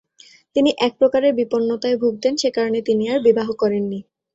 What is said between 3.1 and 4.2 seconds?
আর বিবাহ করেন নি।